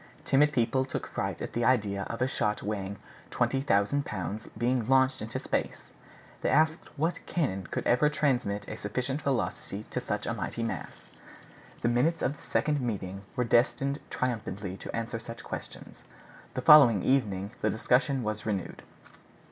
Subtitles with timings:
[0.25, 2.97] Timid people took fright at the idea of a shot weighing
[3.29, 5.83] 20,000 pounds being launched into space;
[6.41, 11.07] they asked what cannon could ever transmit a sufficient velocity to such a mighty mass.
[11.83, 16.01] The minutes of the second meeting were destined triumphantly to answer such questions.
[16.55, 18.81] The following evening the discussion was renewed.